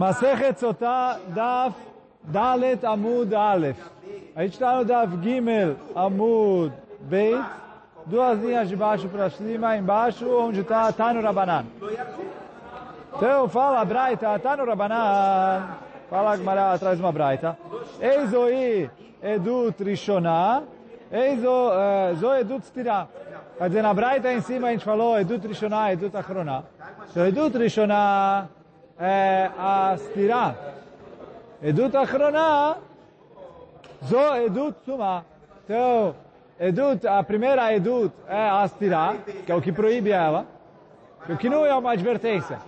[0.00, 1.74] Masechet Sotah, Daf
[2.24, 3.76] Dalet Amud Aleph.
[4.34, 7.44] A gente está no Daf Gimel Amud Beit,
[8.06, 11.66] duas linhas de baixo para cima, embaixo, onde está Tano Rabanan.
[13.14, 15.68] Então fala Braita, Tano Rabanan,
[16.08, 17.58] fala Gmará de uma Braita.
[18.00, 18.90] Eizoi
[19.22, 20.62] Edut Rishonah,
[21.12, 21.72] Eizo
[22.18, 23.06] Zo Edut Stirah.
[23.58, 26.62] Quer dizer, na Braita em cima a gente falou Edut Rishonah, Edut Achronah.
[27.10, 28.48] Então Edut Rishonah
[29.00, 30.54] é a Stirah.
[31.62, 32.78] Edut Achronah,
[34.04, 35.24] Zo Edut Sumah.
[35.64, 36.14] Então,
[36.58, 38.68] Edut, a primeira Edut é a
[39.46, 40.46] que é o que proíbe ela.
[41.28, 42.58] O que não é uma advertência.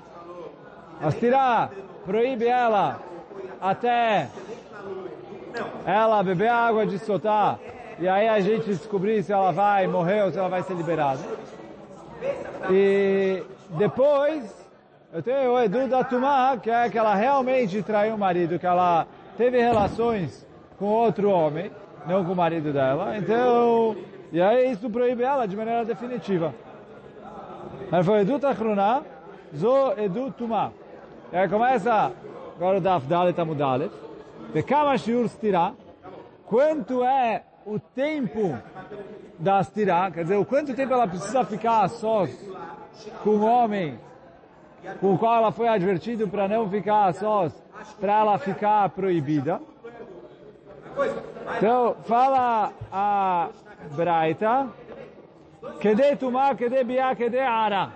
[1.01, 1.11] A
[2.05, 3.01] proíbe ela
[3.61, 4.29] até
[5.85, 7.59] ela beber água de soltar
[7.99, 11.21] e aí a gente descobrir se ela vai morrer ou se ela vai ser liberada.
[12.71, 14.62] E depois
[15.13, 18.67] eu tenho o Edu da Tumá, que é que ela realmente traiu o marido, que
[18.67, 20.47] ela teve relações
[20.79, 21.71] com outro homem,
[22.07, 23.19] não com o marido dela.
[23.19, 23.95] Então,
[24.33, 26.55] e aí isso proíbe ela de maneira definitiva.
[27.91, 29.03] Aí foi Edu Tachruná,
[29.55, 30.73] Zo Edu Tumá.
[31.31, 32.11] E aí começa
[32.57, 33.93] agora o Daf Dalet Amudalet.
[34.55, 35.73] Bekama Shiur Stirá.
[36.47, 38.59] Quanto é o tempo
[39.39, 40.11] da Stirá?
[40.11, 42.31] Quer dizer, o quanto tempo ela precisa ficar sós
[43.23, 43.99] com o homem
[45.01, 47.53] com o qual ela foi advertida para não ficar a sós,
[48.01, 49.61] para ela ficar proibida.
[51.57, 53.49] Então, fala a
[53.95, 54.69] Braita,
[55.81, 57.91] Kede Tumá, Kede Biá, Kede Ara.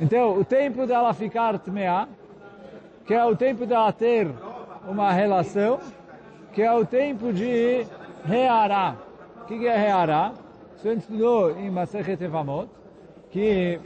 [0.00, 2.08] Então, o tempo dela ficar tmeá,
[3.06, 4.28] que é o tempo dela ter
[4.86, 5.78] uma relação,
[6.52, 7.86] que é o tempo de
[8.24, 8.96] reará.
[9.42, 10.32] O que é reará?
[10.82, 12.68] Gente estudou em Masechet Evamot,
[13.32, 13.80] que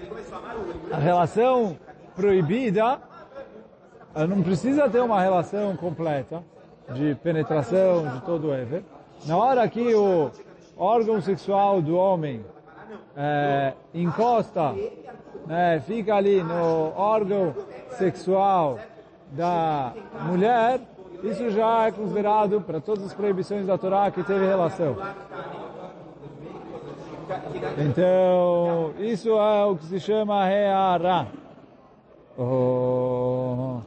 [0.93, 1.79] a relação
[2.17, 2.99] proibida
[4.29, 6.43] não precisa ter uma relação completa
[6.93, 8.83] de penetração de todo o Ever.
[9.25, 10.31] Na hora que o
[10.77, 12.45] órgão sexual do homem
[13.17, 14.75] é, encosta,
[15.47, 17.55] né, fica ali no órgão
[17.91, 18.79] sexual
[19.31, 20.81] da mulher,
[21.23, 24.97] isso já é considerado, para todas as proibições da Torá, que teve relação.
[27.79, 31.27] Então, isso é o que se chama reara.
[32.39, 33.81] Oh.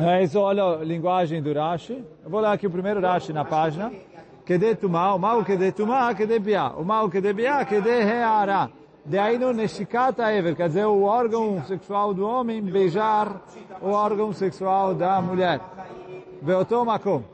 [0.00, 2.04] É isso, olha a linguagem do Rashi.
[2.24, 3.92] Eu vou ler aqui o primeiro Rashi na página.
[4.44, 6.72] Kede tumá, o mal kede tumá, kede biá.
[6.76, 8.70] O mal kede biá, kede reara.
[9.04, 13.42] De aí no neshikata ever, quer dizer, o órgão sexual do homem beijar
[13.82, 15.60] o órgão sexual da mulher.
[16.40, 17.33] Veotomakom.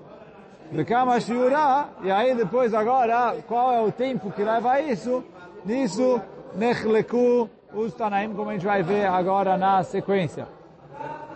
[0.73, 5.25] Bekama shiurá, e aí depois agora, qual é o tempo que leva isso?
[5.65, 6.21] Nisso,
[6.55, 10.47] nechleku os Tanaim, como a gente vai ver agora na sequência.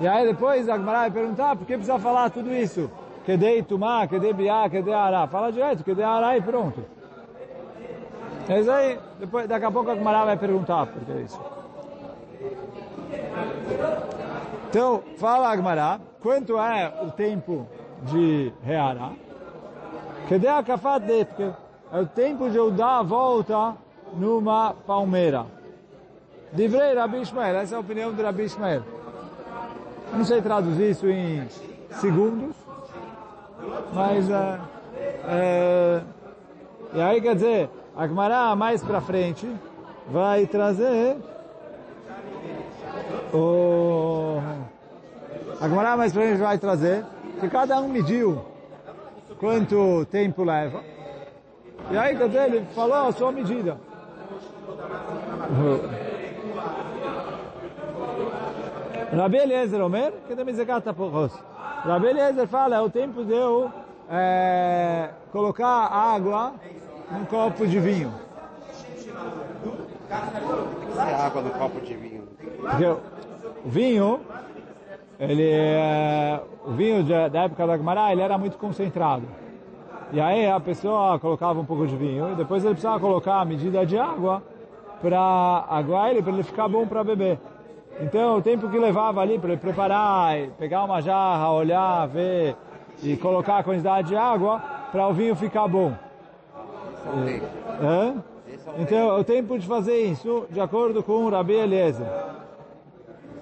[0.01, 2.91] E aí depois a vai perguntar, por que precisa falar tudo isso?
[3.25, 5.27] Kedei tumá, kedei biá, kedei ará.
[5.27, 6.85] Fala direto, kedei ará e pronto.
[8.49, 9.95] É isso aí, depois, daqui a pouco a
[10.25, 11.41] vai perguntar por que é isso.
[14.69, 17.67] Então, fala a Gemara, quanto é o tempo
[18.03, 19.13] de reará?
[20.29, 21.53] Kedei akafat detke,
[21.93, 23.77] é o tempo de eu dar a volta
[24.15, 25.47] numa palmeira.
[26.53, 28.83] Divrei Rabi Ishmael, essa é a opinião de Rabi Ishmael.
[30.13, 31.47] Não sei traduzir isso em
[32.01, 32.55] segundos,
[33.93, 34.61] mas é,
[35.29, 36.03] é,
[36.95, 39.49] e aí quer dizer, a mais para frente
[40.09, 41.17] vai trazer
[43.33, 44.39] o
[45.61, 47.05] a mais para frente vai trazer
[47.41, 48.54] que cada um mediu
[49.45, 50.83] quanto tempo leva.
[51.91, 53.77] E aí quer dizer, ele falou a sua medida.
[59.15, 61.39] Rabi Eliezer Omer, que tem Mizekat Apochos.
[61.85, 63.71] Rabi Eliezer fala, é o tempo de eu
[64.11, 66.55] é, colocar água
[67.11, 68.15] num copo de vinho.
[70.97, 72.29] É água no copo de vinho.
[72.63, 73.01] Porque o
[73.67, 74.21] vinho,
[75.19, 79.23] ele é, o vinho da época da Gemara, ele era muito concentrado.
[80.13, 83.45] E aí a pessoa colocava um pouco de vinho e depois ele precisava colocar a
[83.45, 84.43] medida de água
[85.01, 87.39] para aguar ele, para ele ficar bom para beber.
[88.01, 92.57] Então, o tempo que levava ali para ele preparar, pegar uma jarra, olhar, ver
[93.03, 95.93] e colocar a quantidade de água para o vinho ficar bom.
[97.83, 98.15] É?
[98.79, 102.07] Então, o tempo de fazer isso, de acordo com o Rabi Eliezer.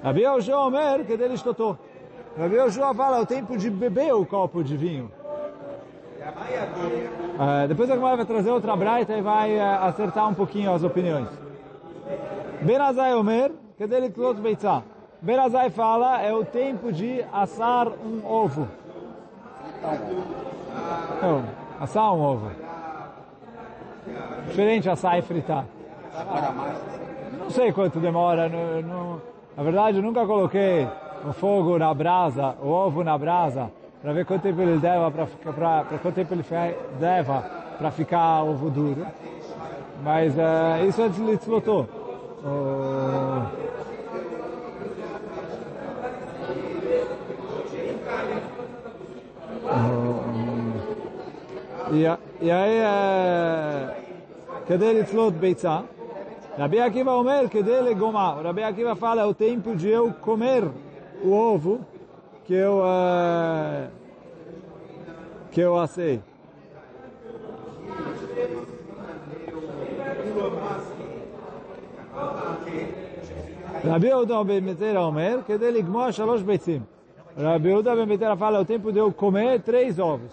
[0.02, 1.78] Rabi Yoshua Omer, que dele estotou.
[2.38, 5.10] Rabi Yoshua fala, é o tempo de beber o copo de vinho.
[7.38, 10.82] É, depois a Gemara vai trazer outra braita e vai é, acertar um pouquinho as
[10.82, 11.28] opiniões.
[12.62, 14.82] Benazai Omer, Kedei Litlot Beitzah.
[15.20, 18.69] Berazai fala, é o tempo de assar um ovo.
[21.22, 21.44] Não,
[21.81, 22.50] assar um ovo.
[24.46, 25.64] Diferente assar e fritar.
[27.38, 28.48] Não sei quanto demora.
[28.48, 29.22] no- no-
[29.56, 30.88] na verdade, eu nunca coloquei
[31.28, 33.70] o fogo na brasa, o ovo na brasa,
[34.00, 36.44] para ver quanto tempo ele deva, para para quanto tempo ele
[36.99, 37.32] deve,
[37.78, 39.06] para ficar ovo duro.
[40.02, 41.87] Mas uh, isso é de Litzvotou.
[51.93, 52.05] E,
[52.40, 53.96] e aí, é,
[54.66, 55.84] cadê Litzlot Beitzah?
[56.56, 58.43] Rabi Akiva Omer, que dele goma.
[58.43, 60.64] Rabi Akiva fala, é o tempo de eu comer
[61.25, 61.81] o ovo
[62.44, 63.88] que eu, uh,
[65.50, 66.20] que eu assei.
[73.84, 76.82] Rabi vai ben Betera Omer, que dele goma shalosh beitim.
[77.37, 80.32] Rabi Yehuda ben meter fala, é o tempo de eu comer três ovos.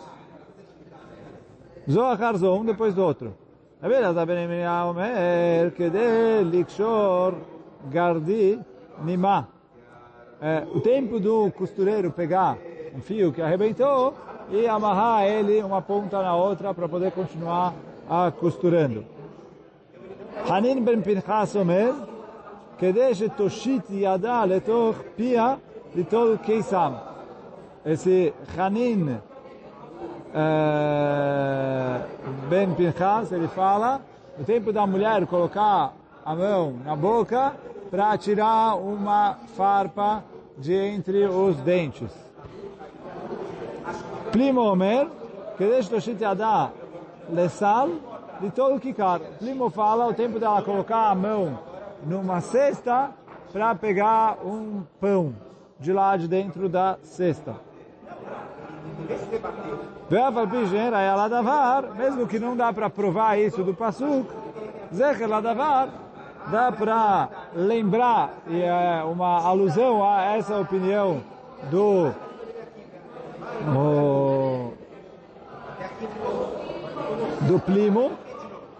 [1.89, 3.33] Zohar um depois do outro.
[3.82, 7.30] רבי אלעזר בן ירמיה אומר, כדי לקשור
[7.88, 8.56] גרדי
[9.04, 9.40] נימה.
[10.40, 12.58] É, o tempo do costureiro pegar
[12.94, 14.12] um fio que arrebentou
[14.50, 17.72] e amarrar ele uma ponta na outra para poder continuar
[18.10, 19.06] a costurando.
[20.48, 21.92] Hanin ben Pinchas אומר,
[22.78, 25.54] כדי שתושיט ידה לתוך פיה
[25.94, 26.92] ליטול קיסם.
[27.86, 29.20] Esse Hanin
[30.33, 32.01] é,
[32.49, 34.01] ben Pinchas, ele fala,
[34.37, 35.93] no tempo da mulher colocar
[36.23, 37.53] a mão na boca
[37.89, 40.23] para tirar uma farpa
[40.57, 42.11] de entre os dentes.
[44.31, 45.07] Primo Omer,
[45.57, 46.71] que deixa o dar
[47.29, 47.89] lesal,
[48.39, 49.19] de todo o que kikar.
[49.39, 51.59] Primo fala o tempo dela colocar a mão
[52.05, 53.11] numa cesta
[53.51, 55.33] para pegar um pão
[55.79, 57.55] de lá de dentro da cesta.
[61.97, 64.29] Mesmo que não dá para provar isso do Pasuk,
[64.93, 65.89] Zecher Ladavar,
[66.51, 71.21] dá para lembrar, e é uma alusão a essa opinião
[71.69, 72.11] do
[77.41, 78.11] do Plimo,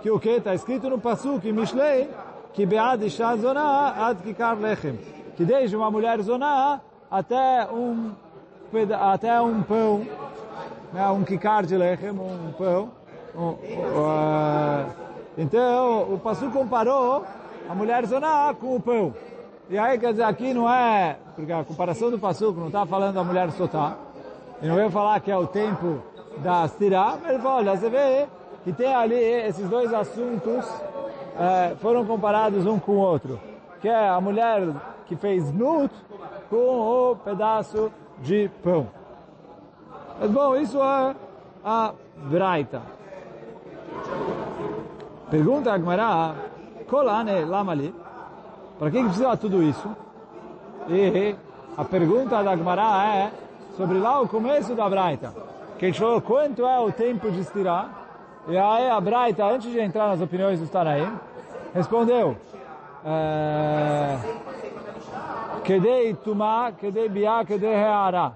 [0.02, 2.10] que o que está escrito no Pasuk em Mishlei,
[2.54, 4.98] que Bead shazona Ad Kikar Lechem,
[5.36, 8.12] que desde uma mulher Zonah até um
[9.00, 10.06] até um pão,
[10.94, 12.90] né, um kikar de lechem, um pão.
[13.36, 13.56] Um,
[13.98, 14.86] ah,
[15.38, 17.24] então, o Passu comparou
[17.70, 19.14] a mulher zoná com o pão.
[19.70, 23.16] E aí, quer dizer, aqui não é, porque a comparação do Passu não está falando
[23.16, 23.96] da mulher sotá,
[24.62, 26.02] e não veio falar que é o tempo
[26.38, 28.28] da stirá, mas ele falou, olha, você vê
[28.64, 30.66] que tem ali esses dois assuntos
[31.38, 33.40] eh, foram comparados um com o outro,
[33.80, 34.68] que é a mulher
[35.06, 35.94] que fez nut
[36.50, 38.88] com o pedaço de pão.
[40.20, 41.16] Mas bom, isso é
[41.64, 42.82] a Braita.
[45.30, 46.36] Pergunta a Gmará,
[46.90, 47.94] Kolane Lamali,
[48.78, 49.96] para que precisa tudo isso?
[50.88, 51.36] E
[51.78, 53.32] a pergunta da Gmará é
[53.78, 55.34] sobre lá o começo da Braita,
[55.78, 57.90] que falou quanto é o tempo de estirar,
[58.48, 61.14] e aí a Braita, antes de entrar nas opiniões do Tanaim,
[61.74, 62.36] respondeu,
[63.06, 64.18] é,
[65.64, 68.34] Kedei Tumá, Kedei Biá, Kedei Reará.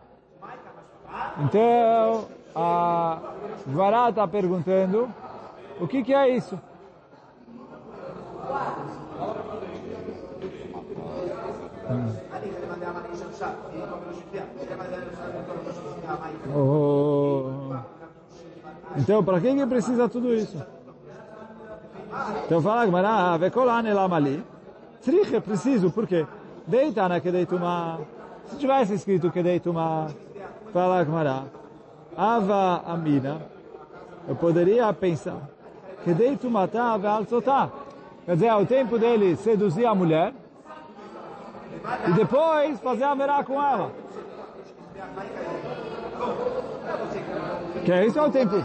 [1.40, 2.26] Então,
[2.56, 3.20] a
[3.68, 5.12] Gvará está perguntando
[5.80, 6.60] o que, que é isso?
[16.56, 17.76] Oh.
[18.96, 20.64] Então, para que, que precisa tudo isso?
[22.46, 24.44] Então fala Gmará, Vekolane Lamali.
[25.02, 26.26] Tzrich é preciso, por quê?
[26.68, 28.00] Deitana que deituma.
[28.46, 30.08] Se tivesse escrito que deituma,
[30.74, 31.44] fala Gmará,
[32.16, 33.42] Ava Amina,
[34.28, 35.50] eu poderia pensar
[36.04, 37.70] que deitumata ve'alzotá.
[38.26, 40.34] Quer dizer, é o tempo dele seduzir a mulher
[42.08, 43.92] e depois fazer a verá com ela.
[47.84, 48.56] Que é isso é o tempo.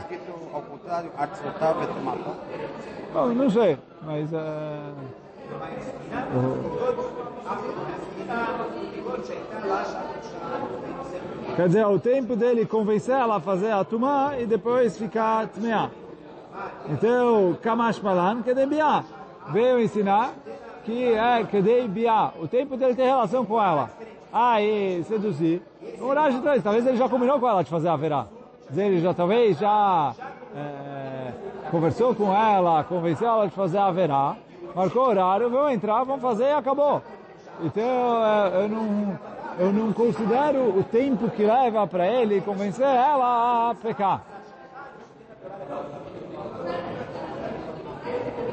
[3.12, 4.32] Bom, não sei, mas...
[4.32, 4.92] eh,
[11.56, 15.48] Quer dizer, é o tempo dele convencer ela a fazer a tumá e depois ficar
[15.48, 15.90] tmeá.
[16.88, 19.04] Então, Kamash Malan, que biá.
[19.50, 20.32] Veio ensinar
[20.84, 22.32] que é que biá.
[22.40, 23.90] O tempo dele ter relação com ela.
[24.32, 25.62] Ah, e seduzir.
[26.00, 26.40] Um horário.
[26.62, 28.26] Talvez ele já combinou com ela de fazer a verá.
[28.76, 30.14] Ele já talvez já
[30.54, 31.32] eh,
[31.70, 34.36] conversou com ela, convenceu ela de fazer a verá.
[34.74, 37.02] Marcou o horário, vão entrar, vão fazer e acabou.
[37.62, 39.18] então eh, eu não,
[39.58, 44.22] eu não considero o tempo que leva para ele convencer ela a pecar.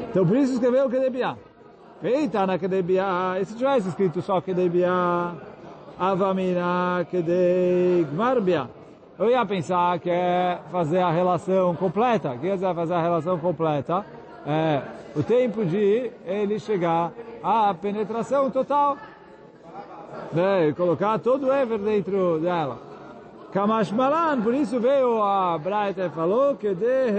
[0.09, 1.35] Então por isso escreveu Kedebiá.
[2.01, 5.33] Feita na Kedebiá, e se tivesse escrito só Kedebiá,
[5.97, 8.69] Avamina Kedei Gmarbia,
[9.17, 12.29] eu ia pensar que é fazer a relação completa.
[12.29, 14.05] O que quer dizer fazer a relação completa?
[14.45, 14.81] É
[15.15, 17.11] o tempo de ele chegar
[17.41, 18.97] à penetração total.
[20.33, 20.73] Né?
[20.75, 22.77] Colocar todo o Ever dentro dela.
[23.51, 27.11] Kamash Malan, por isso veio a Braita e falou que de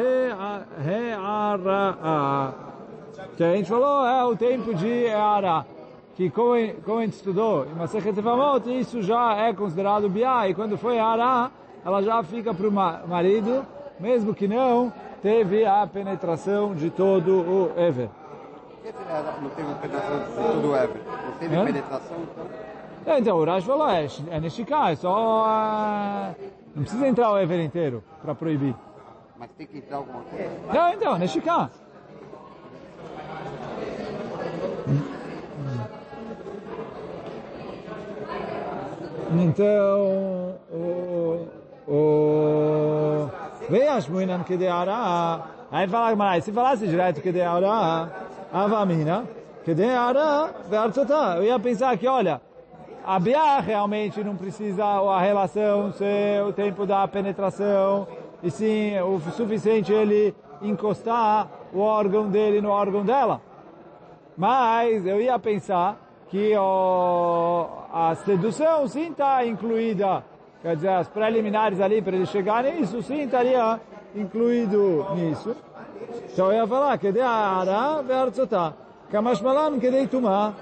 [0.84, 2.54] Re'ara.
[3.36, 5.64] Que a gente falou é o tempo de Eara.
[6.14, 6.54] Que como,
[6.84, 10.48] como a gente estudou em Masechet Evamot, isso já é considerado Biá.
[10.48, 11.50] E quando foi Eara,
[11.84, 13.64] ela já fica para o marido,
[13.98, 14.92] mesmo que não
[15.22, 18.08] teve a penetração de todo o Ever.
[18.82, 18.92] Por que
[19.42, 21.02] não teve penetração de todo o Ever?
[21.06, 21.64] Não teve Hã?
[21.64, 22.46] penetração, então?
[23.06, 25.44] É, então, o Rash falou, é, é Neshika, é só...
[25.46, 26.34] ah,
[26.74, 28.74] não precisa entrar o Ever inteiro para proibir.
[29.38, 30.50] Mas tem que entrar alguma coisa?
[30.72, 31.70] Não, então, Neshika.
[39.38, 40.54] Então,
[43.68, 45.42] o Veias muinan que de ara.
[45.70, 48.08] Aí fala, mas se falasse direto que de ara,
[48.52, 49.24] avamina,
[49.64, 51.34] que de ara, vertotá.
[51.36, 52.40] Eu ia pensar que, olha,
[53.04, 58.06] a Biá realmente não precisa a relação ser o tempo da penetração,
[58.42, 63.40] e sim o suficiente ele encostar o órgão dele no órgão dela.
[64.36, 65.96] Mas eu ia pensar
[66.28, 70.22] que ó, a sedução sim está incluída,
[70.66, 73.78] quer dizer, as preliminares ali para ele chegar nisso, sim estaria
[74.16, 75.54] incluído nisso.
[76.32, 78.72] Então eu ia falar que de ara vertzotá,
[79.08, 80.54] kamashmalan que de tumá.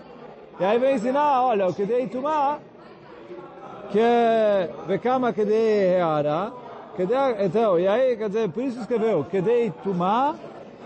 [0.60, 2.58] E aí vem ensinar, olha, o que de tumá,
[3.90, 6.52] que vekama que de ara,
[6.94, 10.34] que de, então, e aí, quer dizer, por isso escreveu, que de tumá,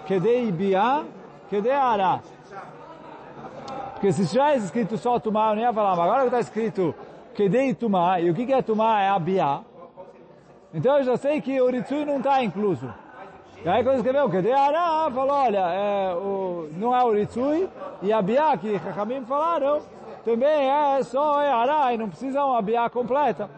[0.07, 1.03] que de biá,
[1.51, 2.21] que de ara.
[3.95, 6.95] Porque se tivesse escrito só Tumá, eu não ia falar, mas agora que está escrito
[7.38, 9.00] Kedei Tumá, e o que é Tumá?
[9.00, 9.61] É Abiá.
[10.75, 12.92] Então eu já sei que o Ritsui não está incluso.
[13.64, 17.68] E aí quando escreveu Kedei Ará, falou, olha, é, o, não é o Ritsui,
[18.02, 19.78] e Abiá, que Hakamim falaram,
[20.25, 23.49] também é só é Ará, e não precisa uma Abiá completa.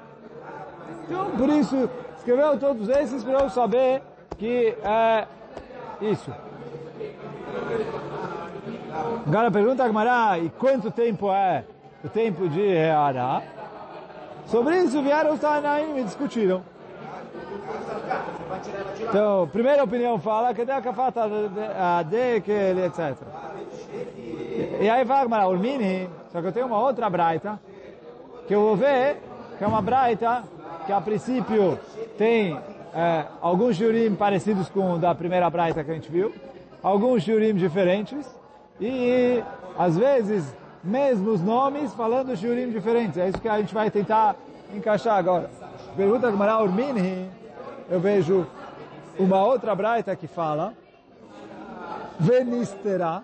[1.07, 4.03] Então, por isso, escreveu todos esses para eu saber
[4.37, 5.27] que é
[6.03, 6.31] isso.
[9.27, 11.65] Agora pergunta a Gemara, e quanto tempo é
[12.05, 13.43] o tempo de Reará?
[14.51, 16.63] Sobre isso vieram os Tanaim e discutiram.
[19.01, 21.23] Então, primeira opinião fala que tem kafata
[21.79, 23.17] a de que ele, etc.
[24.81, 27.61] E aí fala Gemara, Urmini, só que eu tenho uma outra braita,
[28.49, 29.19] que eu vou ver,
[29.57, 30.43] que é uma braita
[30.85, 31.79] que a princípio
[32.19, 32.59] tem
[32.93, 36.35] é, alguns shiurim parecidos com o da primeira braita que a gente viu,
[36.83, 38.27] alguns shiurim diferentes,
[38.81, 39.43] e
[39.79, 40.45] às vezes
[40.83, 43.19] mesmos nomes falando shiurim diferentes.
[43.19, 44.37] É isso que a gente vai tentar
[44.75, 45.51] encaixar agora.
[45.97, 47.29] Pergunta a Gemara Urmini,
[47.89, 48.47] eu vejo
[49.19, 50.73] uma outra braita que fala
[52.19, 53.23] Venistera,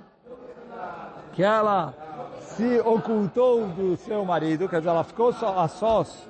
[1.33, 1.95] que ela
[2.41, 6.27] se ocultou do seu marido, quer dizer, ela ficou só a sós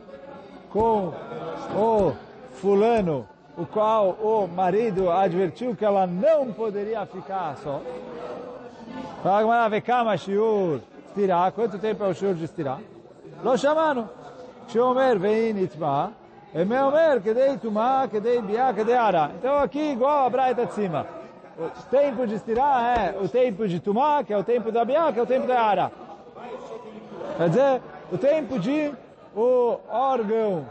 [0.71, 1.12] com
[1.75, 2.12] o
[2.52, 7.83] fulano, o qual o marido advertiu que ela não poderia ficar a sós.
[9.23, 10.80] Fala Gemara, vekama shiur
[11.16, 11.50] estirá.
[11.50, 12.78] Quanto tempo é o shiur de estirá?
[13.42, 14.08] Lo chamano.
[14.68, 16.12] Shomer vein itma.
[16.54, 19.30] E me omer, kedei tumá, kedei biá, kedei ara.
[19.38, 21.06] Então aqui igual a braita de cima.
[21.58, 25.12] O tempo de estirá é o tempo de tumá, que é o tempo da biá,
[25.12, 25.92] que é o tempo da ara.
[27.37, 27.82] Quer dizer,
[28.12, 28.92] o tempo de
[29.35, 30.66] o órgão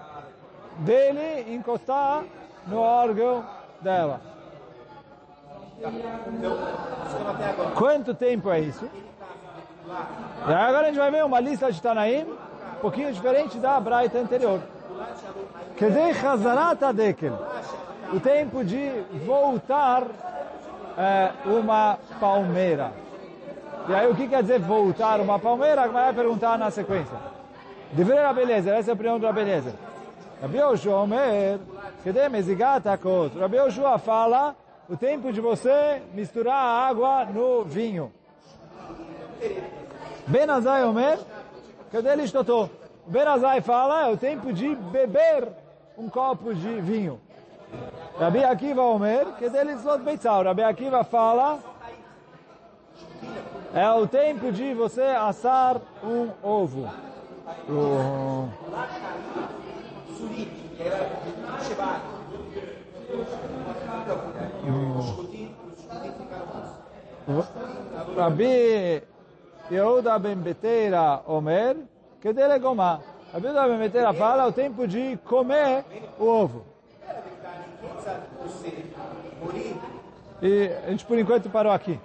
[0.79, 2.23] dele encostar
[2.67, 3.43] no órgão
[3.81, 4.21] dela.
[7.75, 8.89] Quanto tempo é isso?
[10.48, 14.18] E agora a gente vai ver uma lista de Tanaim, um pouquinho diferente da Braita
[14.18, 14.60] anterior.
[15.77, 17.34] Kedei Chazarat Adekel.
[18.13, 18.89] O tempo de
[19.25, 20.04] voltar
[20.98, 22.92] é, uma palmeira.
[23.88, 25.88] E aí o que quer dizer voltar uma palmeira?
[25.88, 27.18] Vai perguntar na sequência.
[27.92, 29.74] Deveria beleza, essa é a opinião da beleza.
[30.42, 31.60] Rabi Yoshua Omer,
[32.04, 33.38] Kedei Mezigat Akot.
[33.38, 34.56] Rabi Yoshua fala
[34.89, 38.12] o tempo de você misturar a água no vinho.
[40.27, 41.20] Benazai Omer,
[41.92, 42.70] cadê ele estotou?
[43.06, 45.48] Benazai fala, é o tempo de beber
[45.98, 47.20] um copo de vinho.
[48.20, 50.44] Rabi Akiva Omer, cadê ele beitzal?
[50.44, 51.60] Rabi Akiva fala,
[53.74, 56.89] É o tempo de você assar um ovo.
[57.68, 58.48] O-
[68.15, 69.04] Rabi
[69.72, 71.75] Yehuda ben Beteira Omer,
[72.22, 73.00] que dele gomá.
[73.34, 75.84] Rabi Yehuda ben Beteira fala é o tempo de comer
[76.19, 76.63] o ovo.
[80.41, 82.00] E a gente por enquanto parou aqui.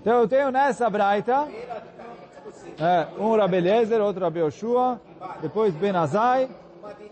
[0.00, 1.46] Então eu tenho nessa braita
[2.80, 5.00] é, um Rabi Eliezer, outro Rabi Yoshua,
[5.42, 6.48] depois Ben Azai,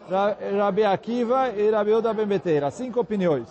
[0.08, 2.70] Ra- Rabi Akiva e Rabi Yehuda ben Beteira.
[2.70, 3.49] Cinco opiniões.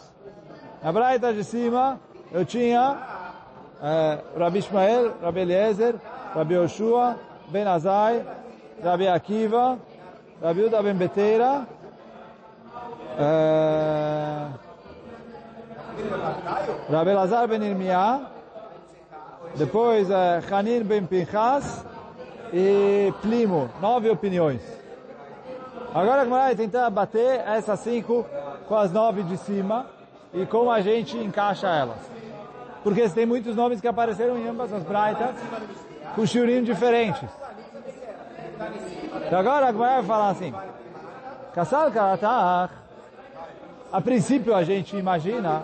[0.83, 1.99] Na braita de cima
[2.31, 2.97] eu tinha
[3.85, 5.95] eh, Rabi Ishmael, Rabi Eliezer,
[6.33, 7.17] Rabi Yoshua,
[7.51, 8.25] Ben Azai,
[8.83, 9.77] Rabi Akiva,
[10.41, 11.67] Rabi Yehuda ben Beteira,
[13.19, 14.47] eh,
[16.89, 18.21] Rabi Lazar ben Irmiá,
[19.55, 21.85] depois eh, Hanin ben Pinchas
[22.51, 23.69] e Plimo.
[23.79, 24.61] Nove opiniões.
[25.93, 28.25] Agora a vai tentar bater essas cinco
[28.67, 29.85] com as nove de cima
[30.33, 32.15] e como a gente encaixa elas.
[32.85, 35.31] Porque tem muitos nomes que apareceram em ambas as braitas
[36.13, 37.27] com shiurim diferentes.
[39.25, 40.53] Então agora a Gemara vai falar assim,
[41.51, 42.71] Kassal Karatach,
[43.91, 45.63] a princípio a gente imagina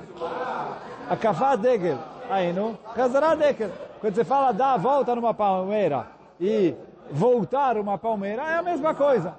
[1.08, 3.70] a Kafá Degel, aí no Hazará Degel.
[4.00, 6.08] Quando você fala dar a volta numa palmeira
[6.40, 6.74] e
[7.12, 9.36] voltar uma palmeira, é a mesma coisa.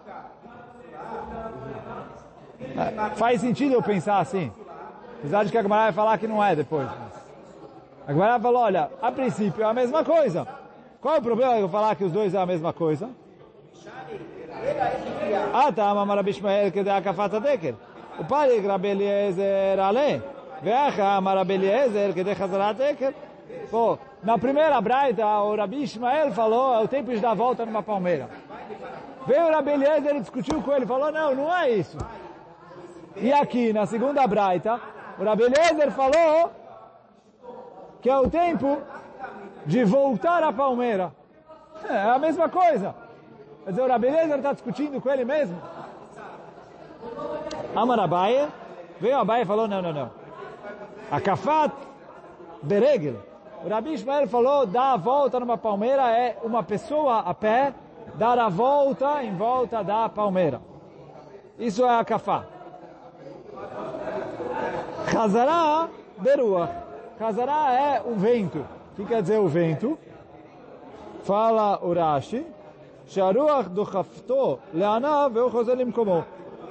[2.61, 4.53] É, Faz sentido eu pensar assim.
[5.19, 6.89] Apesar de que a Gemara vai falar que não é depois.
[8.07, 10.47] A Gemara falou, olha, a princípio é a mesma coisa.
[11.01, 13.11] Qual é o problema de eu falar que os dois é a mesma coisa?
[15.53, 17.75] Ah, tá, mas Rabi Ishmael que dá a kafata deker.
[18.19, 20.23] O pai de Rabi Eliezer ale.
[20.63, 23.15] Veja, Rabi Eliezer que dá Hazarat deker.
[23.71, 27.65] Pô, na primeira braita, o Rabi Ishmael falou, é o tempo de dar a volta
[27.67, 28.29] numa palmeira.
[29.27, 31.99] Veio o Rabi Eliezer e discutiu com ele, falou, não, não é isso.
[33.17, 34.81] E aqui, na segunda braita,
[35.19, 36.51] o Rabi Eliezer falou
[38.03, 38.79] que é o tempo
[39.65, 41.13] de voltar à palmeira.
[41.89, 42.95] É a mesma coisa.
[43.65, 45.57] Quer dizer, o Rabi Eliezer está discutindo com ele mesmo.
[47.75, 48.49] Amar Abaye,
[49.01, 50.11] veio Abaye e falou, não, não, não.
[51.11, 51.73] A kafat
[52.63, 53.17] beregel.
[53.65, 57.73] O Rabi Ishmael falou, dar a volta numa palmeira é uma pessoa a pé
[58.17, 60.61] dar a volta em volta da palmeira.
[61.59, 62.45] Isso é a kafá.
[65.17, 65.89] Hazará
[66.19, 66.92] beruach.
[67.23, 68.59] Hazará ah, é o vento.
[68.59, 69.97] O que quer dizer o vento?
[71.23, 72.45] Fala Urashi.
[73.07, 76.25] Sharuach do Hafto le'anav ve'ochozelim como.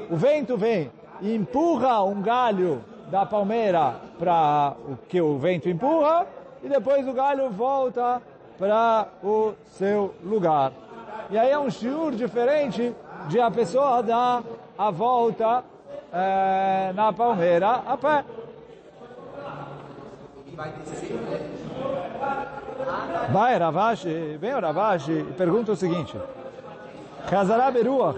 [0.10, 6.28] O vento vem e empurra um galho da palmeira para o que o vento empurra
[6.64, 8.22] e depois o galho volta
[8.58, 10.74] para o seu lugar.
[11.30, 12.94] E aí é um shiur diferente
[13.28, 14.44] de a pessoa dar
[14.78, 15.64] a volta
[16.12, 18.26] é, na palmeira a pé.
[23.32, 26.18] Vai Ravashi, vem Ravashi pergunta o seguinte.
[27.30, 28.18] Chazará beruach,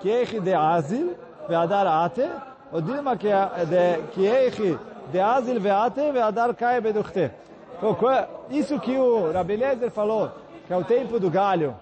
[0.00, 1.14] kiechi de azil,
[1.48, 2.28] ve'adar ate,
[2.72, 4.78] ou dilma kiechi
[5.12, 7.30] de azil ve'ate, ve'adar kai beduchte.
[7.76, 10.30] Então, qual- Isso que o Rabi Eliezer falou,
[10.66, 11.76] que é o tempo do galho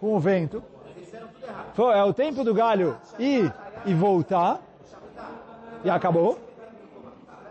[0.00, 0.60] com o vento,
[1.72, 3.52] foi, é o tempo do galho ir
[3.86, 4.60] e voltar,
[5.84, 6.36] e acabou.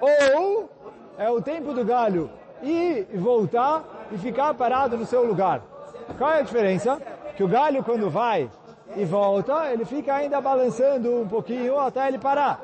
[0.01, 0.69] Ou
[1.17, 2.29] é o tempo do galho
[2.61, 5.61] ir e voltar e ficar parado no seu lugar.
[6.17, 7.01] Qual é a diferença?
[7.35, 8.49] Que o galho quando vai
[8.95, 12.61] e volta, ele fica ainda balançando um pouquinho até ele parar.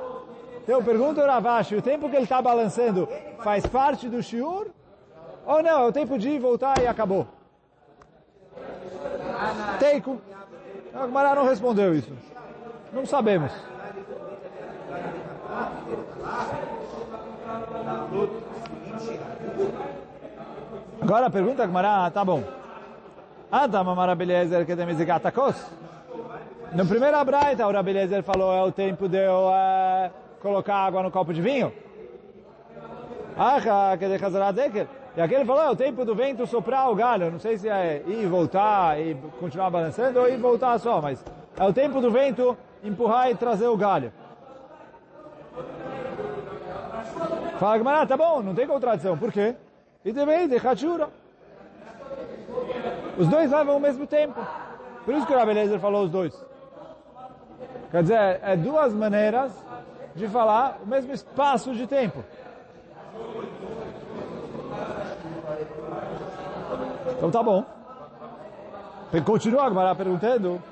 [0.63, 3.07] Então pergunta o Ravashi, o tempo que ele está balançando
[3.39, 4.67] faz parte do shiur?
[5.45, 7.27] Ou não, é o tempo de ir, voltar e acabou?
[9.79, 10.21] Teiko.
[10.93, 12.11] A Gemara não respondeu isso.
[12.91, 13.51] Não sabemos.
[21.01, 22.43] Agora pergunta que Mará, tá bom.
[23.51, 25.55] Adam Amar Abeliezer que tem mizigatakos.
[26.73, 31.09] No primeiro Abraita, o Rabeliezer falou, é o tempo de eu eh, colocar água no
[31.09, 31.73] copo de vinho.
[33.35, 34.87] Ah, que de Hazarat Deker.
[35.15, 37.31] E aquele falou, é o tempo do vento soprar o galho.
[37.31, 41.23] Não sei se é ir e voltar e continuar balançando ou ir voltar só, mas
[41.57, 44.11] é o tempo do vento empurrar e trazer o galho.
[47.59, 49.17] Fala Gamara, tá bom, não tem contradição.
[49.17, 49.53] Por quê?
[50.05, 51.09] E também de Hachura.
[53.17, 54.39] Os dois levam ao mesmo tempo.
[55.03, 56.33] Por isso que o Rabelezer falou os dois.
[57.91, 59.51] Quer dizer, é duas maneiras
[60.15, 62.23] de falar o mesmo espaço de tempo.
[67.17, 67.65] Então tá bom.
[69.25, 70.63] Continua a Gemara perguntando.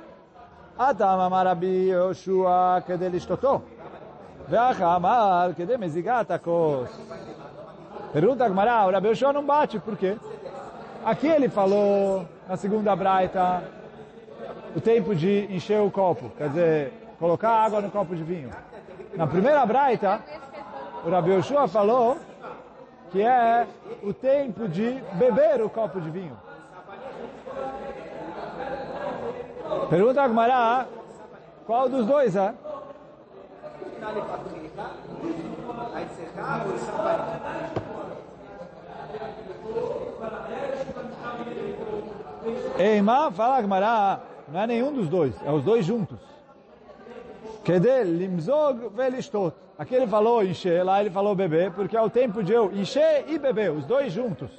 [0.79, 3.09] Atam amar Rabi Yoshua kede
[4.47, 4.51] lishtoto.
[4.51, 6.89] Veacha amar kede mezigat akos.
[8.13, 10.17] Pergunta a Gemara, o Rabi não bate, por quê?
[11.05, 13.63] Aqui ele falou, na segunda braita,
[14.75, 18.49] o tempo de encher o copo, quer dizer, colocar água no copo de vinho.
[19.15, 20.21] Na primeira braita,
[21.05, 22.17] o Rabi falou
[23.11, 23.67] que é
[24.03, 26.37] o tempo de beber o copo de vinho.
[29.89, 30.85] Pergunta a Gmará,
[31.65, 32.53] qual dos dois é?
[42.79, 46.19] Eima, fala Gmará, não é nenhum dos dois, é os dois juntos.
[47.63, 49.53] Kedel, limzog velishtot.
[49.77, 53.25] Aqui ele falou encher, lá ele falou beber, porque é o tempo de eu encher
[53.27, 54.49] e beber, os dois juntos.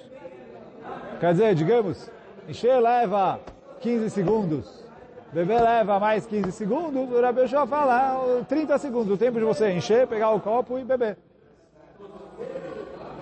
[1.19, 2.11] Quer dizer, digamos,
[2.49, 3.41] encher leva
[3.81, 4.85] 15 segundos,
[5.33, 9.71] beber leva mais 15 segundos, o Rabi Yoshua fala 30 segundos, o tempo de você
[9.71, 11.17] encher, pegar o copo e beber.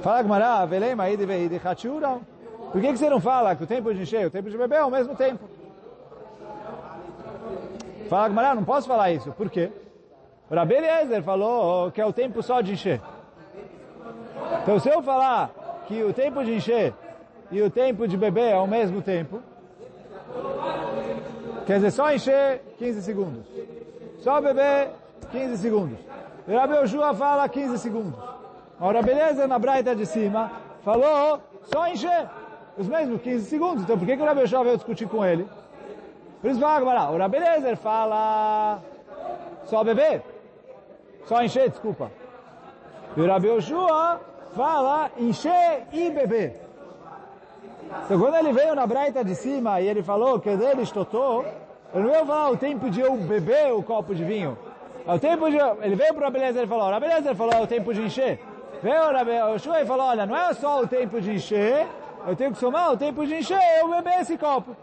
[0.02, 3.92] Fala Gmará, velema aí de veide Por que, que você não fala que o tempo
[3.92, 5.44] de encher e o tempo de beber é o mesmo tempo?
[8.08, 9.32] Fala Gmará, não posso falar isso.
[9.32, 9.70] Por quê?
[10.48, 13.00] O Rabi Eliezer falou que é o tempo só de encher.
[14.62, 15.50] Então se eu falar
[15.88, 16.94] que o tempo de encher
[17.50, 19.42] e o tempo de beber é o mesmo tempo,
[21.66, 23.44] quer dizer, só encher 15 segundos.
[24.20, 24.90] Só beber
[25.30, 25.98] 15 segundos.
[26.46, 28.18] O Rabi Yoshua fala 15 segundos.
[28.80, 30.52] O Rabi Eliezer na braita de cima
[30.84, 32.28] falou só encher
[32.78, 33.82] os mesmos 15 segundos.
[33.82, 35.48] Então por que, que o Rabi veio discutir com ele?
[36.40, 38.80] Por isso fala, o Rabi Eliezer fala
[39.64, 40.22] só beber,
[41.24, 42.10] só encher, desculpa.
[43.16, 43.48] E o Rabi
[44.54, 46.65] fala encher e beber.
[48.04, 51.44] Então quando ele veio na braita de cima e ele falou que dele estotou,
[51.94, 54.58] ele não veio falar o tempo de eu beber o copo de vinho.
[55.06, 57.94] É o tempo de, ele veio para Eliezer e falou, Eliezer falou é o tempo
[57.94, 58.40] de encher.
[58.82, 61.86] Veio Yoshua e falou, olha, não é só o tempo de encher,
[62.26, 64.76] eu tenho que somar o tempo de encher eu beber esse copo.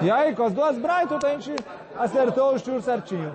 [0.00, 1.56] E aí, com as duas braitas, a gente
[1.98, 3.34] acertou o shur certinho.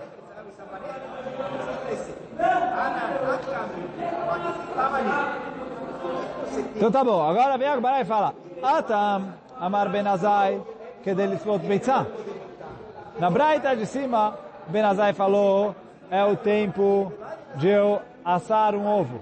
[6.75, 10.61] Então tá bom, agora vem a Gemara e fala Atam Amar Benazai
[11.03, 12.05] que delisvot beitzah.
[13.19, 14.37] Na braita de cima,
[14.67, 15.75] Benazai falou
[16.09, 17.11] é o tempo
[17.55, 19.19] de eu assar um ovo.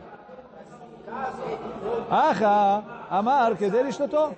[2.09, 4.35] Acha Amar que delistotou.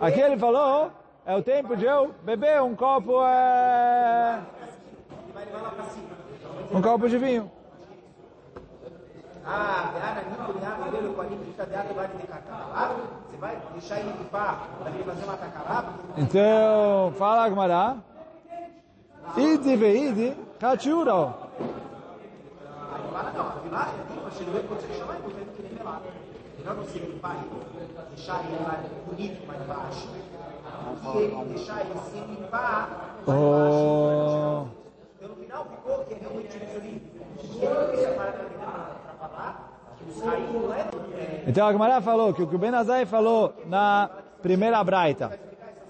[0.00, 0.90] Aqui ele falou,
[1.24, 4.38] é o tempo de eu beber um copo, é...
[6.72, 7.50] um copo de vinho.
[9.48, 9.92] Ah,
[13.28, 15.92] você vai deixar ele limpar para ele fazer uma tacaraba?
[16.16, 17.96] Então, fala Gmará.
[19.36, 21.12] Idi veidi, kachura.
[21.14, 23.92] Aí fala, não, lá,
[24.66, 26.00] quando você chama, ele tem que limpar.
[26.58, 27.20] Você ele
[28.14, 30.08] deixar ele lá bonito mais baixo,
[31.04, 34.68] e ele deixar ele sem limpar mais baixo.
[35.16, 37.02] Então no final ficou que realmente isso ali.
[37.42, 38.95] E ele essa parada para falar
[39.36, 39.66] é.
[41.46, 44.10] Então a Gemara falou que o que o Benazai falou na
[44.42, 45.38] primeira braita,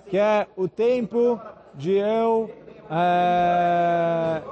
[0.09, 1.41] que é o tempo
[1.75, 2.51] de eu
[2.91, 4.43] é,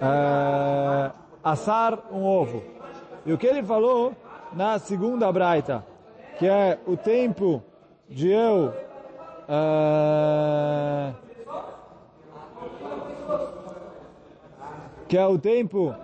[0.00, 1.10] é,
[1.42, 2.62] assar um ovo.
[3.26, 4.14] E o que ele falou
[4.52, 5.84] na segunda braita,
[6.38, 7.62] que é o tempo
[8.08, 8.72] de eu
[9.48, 11.14] uh,
[15.08, 15.94] que é o tempo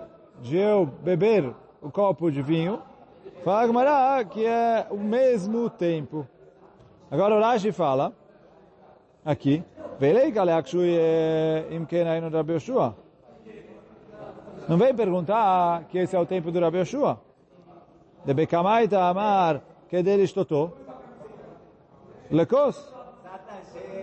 [0.41, 2.81] de eu beber o copo de vinho,
[3.43, 6.27] fala que é o mesmo tempo.
[7.09, 8.13] Agora o Rashi fala,
[9.25, 9.63] aqui,
[10.01, 12.95] Velei Galeakshui eh, Imkenainu Rabi Yoshua.
[14.67, 17.19] Não vem perguntar que esse é o tempo do Rabi Yoshua.
[18.25, 20.71] De Bekamaita Amar Kedelish Totó.
[22.31, 22.83] Lekos.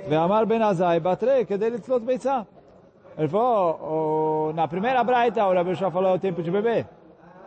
[0.06, 2.46] Veamar Ben Azai Batre Kedelish Tlot Beitzah.
[3.18, 6.86] Ele falou, na primeira braita, o Rabi falou o tempo de beber.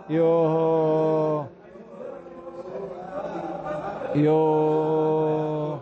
[0.10, 1.46] E o...
[4.14, 5.78] E o...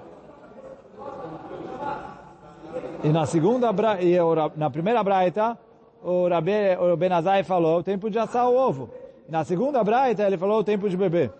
[3.03, 4.15] E na segunda braita, e
[4.55, 5.57] na primeira braita,
[6.03, 8.91] o Rabi, o Benazai falou o tempo de assar o ovo.
[9.27, 11.33] Na segunda braita ele falou o tempo de beber.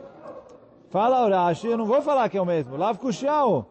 [0.90, 2.78] Fala Urashi, eu não vou falar que é o mesmo.
[2.78, 3.68] Lav Kushiao.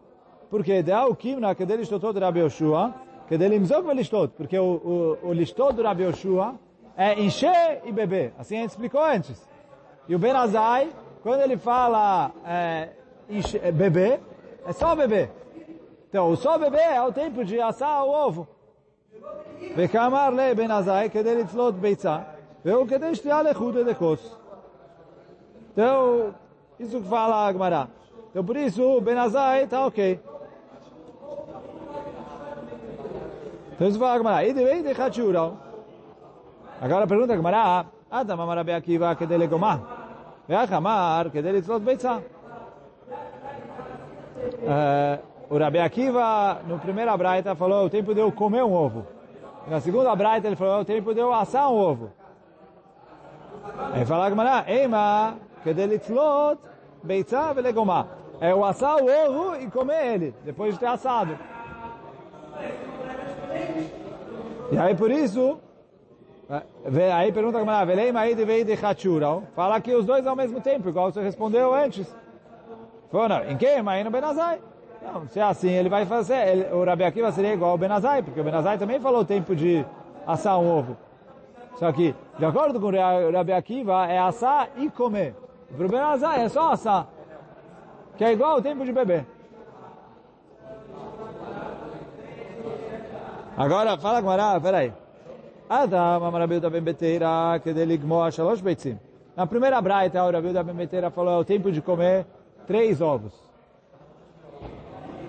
[0.49, 2.93] Porque de Kimna, que dele estou todo Rabi Yoshua,
[3.28, 4.32] que dele imzok velishtot.
[4.36, 6.54] Porque o, o, o listot do Rabi Yoshua
[6.96, 8.32] é encher e beber.
[8.38, 9.38] Assim a gente explicou antes.
[10.08, 10.88] E o Benazai
[11.22, 12.90] quando ele fala é,
[13.30, 14.20] enche- é, beber,
[14.66, 15.30] é só beber.
[16.08, 18.46] Então, o só beber é o tempo de assar o ovo.
[19.76, 22.18] וכאמר לבן עזאי כדי לצלות ביצה,
[22.64, 24.36] והוא כדי שתייה לחוד de כוס.
[25.72, 26.34] Então,
[26.78, 27.88] isso que fala a Gemara.
[28.30, 30.20] Então, por isso, o Ben Azai está ok.
[33.79, 35.57] Então isso fala Agmará, Idevei de Hachiurau.
[36.81, 39.79] Agora pergunta Agmará, Adam Amarabe Akiva Kedele Gomá,
[40.49, 42.21] Veach que dele Tzlot Beitza.
[44.67, 49.07] Eh, o Rabi Akiva, no primeira abraita falou, o tempo de eu comer um ovo.
[49.65, 52.11] Na segunda abraita ele falou, o tempo de eu assar um ovo.
[53.95, 56.59] Ele fala Agmará, Eima dele Tzlot
[57.01, 58.07] Beitza Velegomá.
[58.41, 61.39] É o assar o ovo e comer ele, depois de ter assado.
[64.71, 65.57] E aí por isso,
[67.13, 69.43] aí pergunta a Gemara, Veleima aí de de Hachurão.
[69.55, 72.07] Fala que os dois ao mesmo tempo, igual você respondeu antes.
[73.11, 73.81] Falou, não, em quem?
[73.81, 74.59] Mas no Benazai.
[75.01, 76.35] Não, se é assim, ele vai fazer.
[76.47, 79.55] ele- o Rabi Akiva seria igual ao Benazai, porque o Benazai também falou o tempo
[79.55, 79.83] de
[80.27, 80.95] assar um ovo.
[81.77, 85.33] Só que, de acordo com o Ra- Rabi Akiva, é assar e comer.
[85.75, 87.07] Para o Benazai é só assar.
[88.17, 89.25] Que é igual ao tempo de beber.
[93.59, 94.93] Agora, fala com Ará, peraí.
[95.69, 98.97] Adam, Amarabil da Bembeteira, que dele gmoa shalosh beitzim.
[99.35, 102.25] Na primeira braita, o Rabil da Bembeteira falou, é o tempo de comer
[102.65, 103.33] três ovos.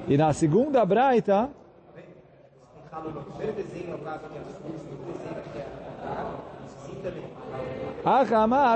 [0.07, 1.51] E na segunda braita,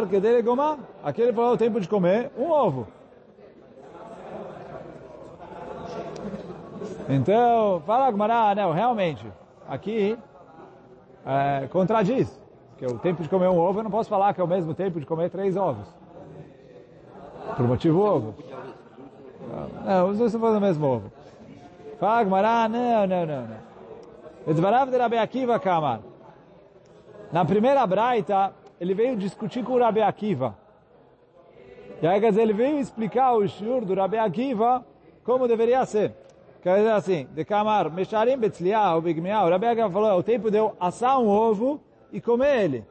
[0.08, 0.78] que é dele gomar.
[1.00, 2.88] Aqui ele falou o tempo de comer um ovo.
[7.08, 9.24] Então, fala Gmará, não, realmente,
[9.74, 10.18] aqui
[11.26, 12.40] é, contradiz.
[12.70, 14.74] Porque o tempo de comer um ovo, eu não posso falar que é o mesmo
[14.74, 15.86] tempo de comer três ovos.
[17.56, 18.34] Por motivo ovo.
[19.84, 21.12] Não, os dois estão fazendo o mesmo ovo.
[22.00, 23.56] Fala não, não, não, não.
[24.46, 26.00] Edvarav de Rabi Akiva Kamar.
[27.32, 30.56] Na primeira braita, ele veio discutir com o Rabi Akiva.
[32.02, 34.84] E aí, quer dizer, ele veio explicar o shiur do Rabi Akiva
[35.24, 36.14] como deveria ser.
[36.64, 40.22] Quer dizer assim, de Kamar, Mesharim Betzliah, o Bigmiah, o Rabi Akiva falou, é o
[40.22, 41.78] tempo de eu assar um ovo
[42.10, 42.84] e comer ele.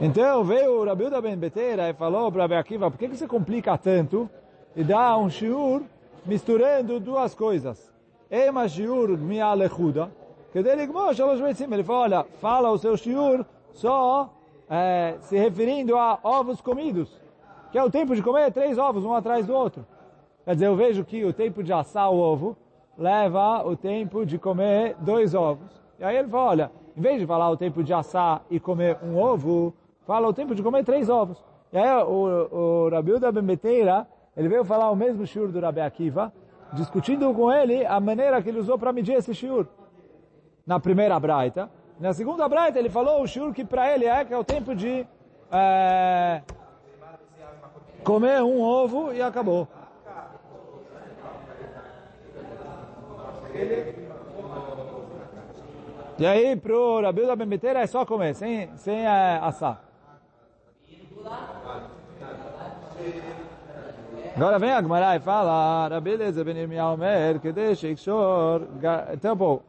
[0.00, 3.18] Então veio o Rabi Uda Ben Beteira e falou para o Akiva, por que, que
[3.18, 4.30] você complica tanto
[4.74, 5.82] e dá um shiur
[6.24, 7.92] misturando duas coisas?
[8.30, 10.10] Ema shiur gmiah lechuda,
[10.54, 11.70] que dele gmo shalosh beitzim.
[11.70, 14.32] Ele falou, olha, fala o seu shiur só
[14.70, 17.10] eh, se referindo a ovos comidos,
[17.70, 19.84] que é o tempo de comer três ovos, um atrás do outro.
[20.44, 22.56] Quer dizer, eu vejo que o tempo de assar o ovo
[22.98, 25.80] leva o tempo de comer dois ovos.
[25.98, 28.98] E aí ele fala, olha, em vez de falar o tempo de assar e comer
[29.02, 29.72] um ovo,
[30.04, 31.42] fala o tempo de comer três ovos.
[31.72, 36.32] E aí o, o Rabiuda Bembeteira, ele veio falar o mesmo shiur do Rabi Akiva,
[36.72, 39.66] discutindo com ele a maneira que ele usou para medir esse shiur.
[40.66, 41.70] Na primeira braita.
[42.00, 44.74] Na segunda braita ele falou o shiur que para ele é que é o tempo
[44.74, 45.06] de
[45.52, 46.42] eh,
[48.02, 49.68] comer um ovo e acabou.
[56.18, 59.82] E aí, pro Rabi da Bembeteira é só comer, sem, sem é, assar.
[64.34, 68.62] Agora vem a Gemara e fala, Rabi Leza Ben Yirmiyahu Mer, Kedesh Ikshor,
[69.12, 69.60] então, pô,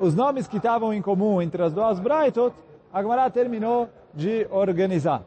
[0.00, 2.54] os nomes que estavam em comum entre as duas Braitot,
[2.92, 5.22] a Gemara terminou de organizar.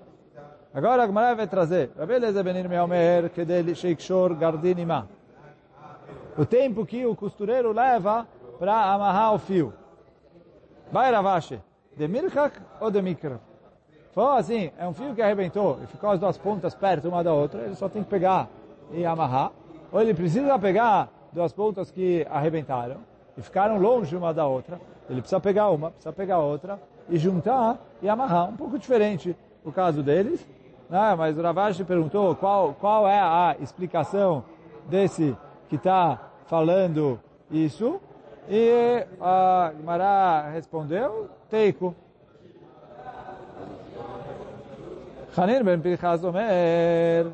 [0.74, 5.08] Agora a Gemara vai trazer, Rabi Leza Ben Yirmiyahu Mer, Kedesh Ikshor Gardinima.
[6.38, 8.28] O tempo que o costureiro leva
[8.60, 9.74] para amarrar o fio.
[10.92, 11.62] Vai Ravashi,
[11.96, 13.40] de Milchak ou de Mikra?
[14.12, 17.34] Falou assim, é um fio que arrebentou e ficou as duas pontas perto uma da
[17.34, 18.50] outra, ele só tem que pegar
[18.92, 19.52] e amarrar.
[19.92, 22.98] Ou ele precisa pegar duas pontas que arrebentaram
[23.38, 24.80] e ficaram longe uma da outra.
[25.10, 28.50] Ele precisa pegar uma, precisa pegar outra e juntar e amarrar.
[28.50, 30.46] Um pouco diferente o caso deles,
[30.90, 31.16] né?
[31.18, 34.44] mas o Ravashi perguntou qual, qual é a explicação
[34.90, 35.36] desse
[35.69, 37.19] que está falando
[37.51, 38.01] isso.
[38.49, 41.95] E a Gemara respondeu, Teiko.
[45.35, 47.29] חנין בן פנחס אומר,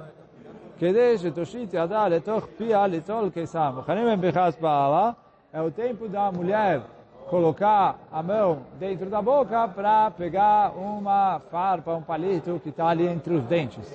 [0.78, 3.72] כדי שתושיט ידה לתוך פיה ליטול קיסם.
[3.78, 5.16] O חנין בן פנחס fala,
[5.54, 6.82] é o tempo da mulher
[7.30, 13.06] colocar a mão dentro da boca para pegar uma farpa, um palito que está ali
[13.06, 13.88] entre os dentes.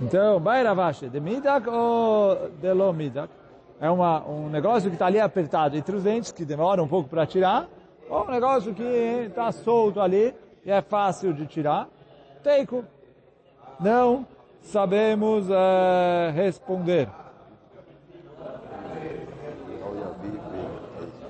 [0.00, 3.30] Então, vai Ravashi, de midak ou de lo midak?
[3.80, 7.08] É uma, um negócio que está ali apertado entre os dentes, que demora um pouco
[7.08, 7.66] para tirar,
[8.08, 11.88] ou um negócio que está solto ali e é fácil de tirar,
[12.42, 12.84] teiko.
[13.78, 14.26] Não
[14.62, 17.08] sabemos eh, responder.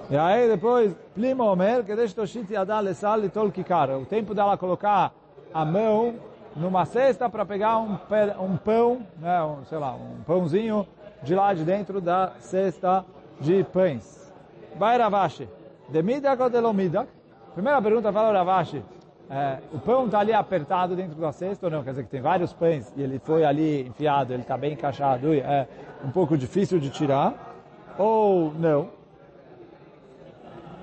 [0.09, 3.91] E aí depois, Plimo Omer, que deixa Toshit Yadal Lesal e Tol Kikar.
[3.91, 5.13] O tempo dela colocar
[5.53, 6.15] a mão
[6.57, 7.99] numa cesta para pegar um,
[8.41, 10.87] um pão, né, um, sei lá, um pãozinho
[11.23, 13.05] de lá de dentro da cesta
[13.41, 14.33] de pães.
[14.77, 15.49] Vai Ravashi.
[15.89, 17.09] Demidak ou Delomidak?
[17.55, 18.83] Primeira pergunta fala Ravashi.
[19.31, 21.83] é, o pão está ali apertado dentro da cesta ou não?
[21.83, 25.35] Quer dizer que tem vários pães e ele foi ali enfiado, ele está bem encaixado
[25.35, 25.69] e é
[26.05, 27.35] um pouco difícil de tirar?
[27.99, 28.91] Ou não?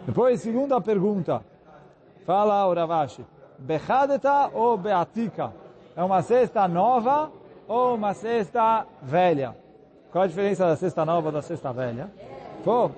[0.06, 1.42] Depois, segunda pergunta.
[2.26, 3.26] Fala Ravashi.
[3.58, 5.63] Bechadeta ou beatika?
[5.96, 7.32] É uma cesta nova
[7.68, 9.56] ou uma cesta velha?
[10.12, 12.10] Qual a diferença da cesta nova da cesta velha?
[12.64, 12.90] Pô,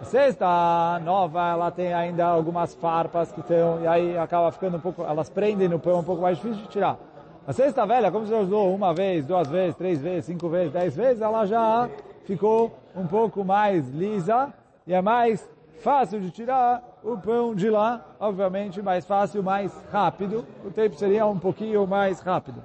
[0.00, 4.80] a cesta nova, ela tem ainda algumas farpas que estão, e aí acaba ficando um
[4.80, 6.96] pouco, elas prendem no pão um pouco mais difícil de tirar.
[7.44, 10.94] A cesta velha, como você usou uma vez, duas vezes, três vezes, cinco vezes, dez
[10.94, 11.90] vezes, ela já
[12.24, 14.54] ficou um pouco mais lisa
[14.86, 15.48] e é mais
[15.80, 20.44] fácil de tirar o pão de lá, obviamente mais fácil, mais rápido.
[20.64, 22.64] O tempo seria um pouquinho mais rápido.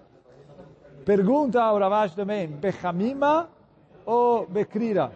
[1.06, 3.50] Pergunta ao Ravash também, Bechamima
[4.06, 5.12] ou Bekrira?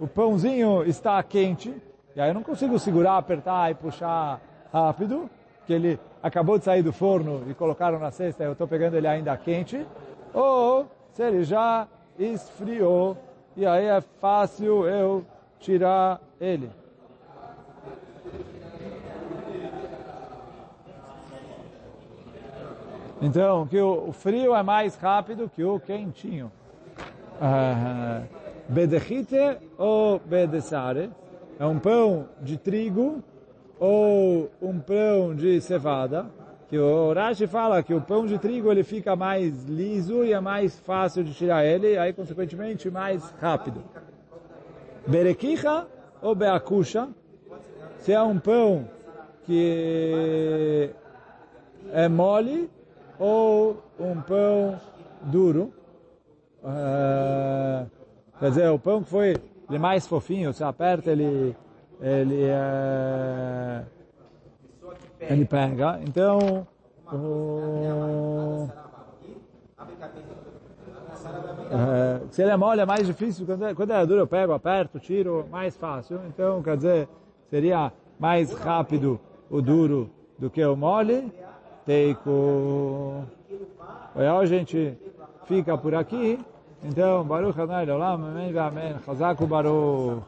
[0.00, 1.72] O pãozinho está quente,
[2.16, 4.40] e aí eu não consigo segurar, apertar e puxar
[4.72, 5.30] rápido,
[5.66, 9.06] que ele acabou de sair do forno e colocaram na cesta, eu estou pegando ele
[9.06, 9.86] ainda quente,
[10.32, 11.86] ou se ele já
[12.18, 13.16] esfriou,
[13.56, 15.24] e aí é fácil eu
[15.60, 16.70] tirar ele.
[23.24, 26.52] Então, que o, frio é mais rápido que o quentinho.
[27.40, 28.20] Ah,
[28.68, 29.38] bedechite
[29.78, 31.10] ou bedesare
[31.58, 33.24] é um pão de trigo
[33.80, 36.26] ou um pão de cevada.
[36.68, 40.40] Que o Rashi fala que o pão de trigo ele fica mais liso e é
[40.40, 43.82] mais fácil de tirar ele, aí consequentemente mais rápido.
[45.06, 45.86] Berequicha
[46.20, 47.08] ou beakusha,
[48.00, 48.86] se é um pão
[49.46, 50.90] que
[51.90, 52.70] é mole
[53.18, 54.78] ou um pão
[55.22, 55.72] duro.
[56.62, 57.90] Uh,
[58.38, 59.36] quer dizer, o pão que foi
[59.68, 61.56] ele mais fofinho, você aperta ele,
[62.00, 63.84] ele é,
[65.20, 66.00] ele pega.
[66.02, 66.66] Então,
[67.12, 68.68] o,
[71.70, 74.52] é, se ele é mole é mais difícil, quando é, quando é duro eu pego,
[74.52, 76.20] aperto, tiro, mais fácil.
[76.28, 77.08] Então, quer dizer,
[77.48, 81.32] seria mais rápido o duro do que o mole.
[81.86, 83.24] Teiko.
[84.14, 84.96] A gente
[85.46, 86.38] fica por aqui.
[86.82, 88.94] Então, Baruch Adonai Olam, Amém, Amém.
[89.04, 90.22] Chazak Baruch.